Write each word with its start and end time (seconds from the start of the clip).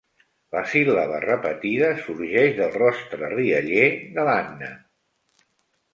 La 0.53 0.61
síl·laba 0.69 1.19
repetida 1.25 1.91
sorgeix 2.07 2.57
del 2.61 2.73
rostre 2.79 3.31
rialler 3.35 3.87
de 4.17 4.29
l'Anna. 4.31 4.73